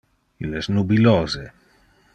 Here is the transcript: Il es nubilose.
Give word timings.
Il 0.45 0.55
es 0.61 0.69
nubilose. 0.77 1.47